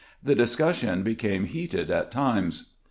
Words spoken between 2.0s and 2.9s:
times.